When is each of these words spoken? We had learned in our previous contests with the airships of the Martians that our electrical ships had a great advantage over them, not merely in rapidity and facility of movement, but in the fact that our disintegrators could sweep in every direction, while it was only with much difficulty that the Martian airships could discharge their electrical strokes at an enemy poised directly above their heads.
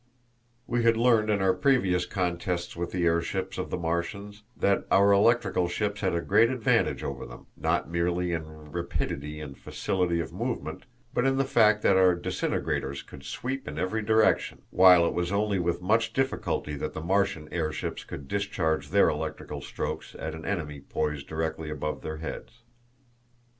We 0.65 0.81
had 0.81 0.97
learned 0.97 1.29
in 1.29 1.43
our 1.43 1.53
previous 1.53 2.07
contests 2.07 2.75
with 2.75 2.89
the 2.89 3.05
airships 3.05 3.59
of 3.59 3.69
the 3.69 3.77
Martians 3.77 4.41
that 4.57 4.87
our 4.89 5.11
electrical 5.11 5.67
ships 5.67 6.01
had 6.01 6.15
a 6.15 6.21
great 6.21 6.49
advantage 6.49 7.03
over 7.03 7.23
them, 7.23 7.45
not 7.55 7.87
merely 7.87 8.31
in 8.33 8.47
rapidity 8.71 9.39
and 9.39 9.55
facility 9.55 10.19
of 10.19 10.33
movement, 10.33 10.85
but 11.13 11.27
in 11.27 11.37
the 11.37 11.45
fact 11.45 11.83
that 11.83 11.97
our 11.97 12.15
disintegrators 12.15 13.03
could 13.03 13.23
sweep 13.23 13.67
in 13.67 13.77
every 13.77 14.01
direction, 14.01 14.63
while 14.71 15.05
it 15.05 15.13
was 15.13 15.31
only 15.31 15.59
with 15.59 15.83
much 15.83 16.13
difficulty 16.13 16.75
that 16.75 16.93
the 16.95 16.99
Martian 17.01 17.47
airships 17.51 18.03
could 18.03 18.27
discharge 18.27 18.89
their 18.89 19.07
electrical 19.07 19.61
strokes 19.61 20.15
at 20.17 20.33
an 20.33 20.45
enemy 20.45 20.79
poised 20.79 21.27
directly 21.27 21.69
above 21.69 22.01
their 22.01 22.17
heads. 22.17 22.63